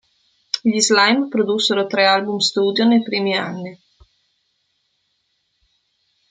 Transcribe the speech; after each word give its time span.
Gli 0.63 0.79
Slime 0.79 1.27
produssero 1.27 1.85
tre 1.85 2.07
album 2.07 2.39
studio 2.39 2.85
nei 2.87 3.03
primi 3.03 3.37
anni. 3.37 3.79